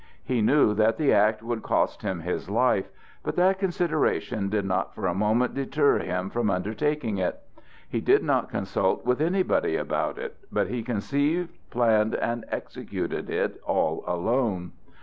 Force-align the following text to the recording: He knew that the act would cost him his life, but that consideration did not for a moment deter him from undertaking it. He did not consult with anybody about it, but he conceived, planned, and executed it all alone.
He 0.23 0.41
knew 0.41 0.73
that 0.73 0.97
the 0.97 1.13
act 1.13 1.43
would 1.43 1.61
cost 1.61 2.01
him 2.01 2.21
his 2.21 2.49
life, 2.49 2.89
but 3.21 3.35
that 3.35 3.59
consideration 3.59 4.49
did 4.49 4.65
not 4.65 4.95
for 4.95 5.05
a 5.05 5.13
moment 5.13 5.53
deter 5.53 5.99
him 5.99 6.31
from 6.31 6.49
undertaking 6.49 7.19
it. 7.19 7.39
He 7.87 8.01
did 8.01 8.23
not 8.23 8.49
consult 8.49 9.05
with 9.05 9.21
anybody 9.21 9.75
about 9.75 10.17
it, 10.17 10.37
but 10.51 10.69
he 10.69 10.81
conceived, 10.81 11.55
planned, 11.69 12.15
and 12.15 12.45
executed 12.49 13.29
it 13.29 13.61
all 13.63 14.03
alone. 14.07 14.71